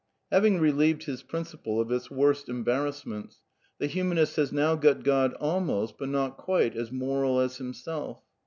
Having 0.31 0.59
relieved 0.61 1.03
his 1.03 1.21
principle 1.21 1.79
of 1.79 1.91
its 1.91 2.09
worst 2.09 2.49
embarrass 2.49 3.05
ments, 3.05 3.43
the 3.77 3.85
humanist 3.85 4.35
has 4.37 4.51
now 4.51 4.73
got 4.73 5.03
God 5.03 5.35
almost, 5.35 5.99
but 5.99 6.09
not 6.09 6.37
quite 6.37 6.75
as 6.75 6.91
moral 6.91 7.39
as 7.39 7.57
himself. 7.57 8.19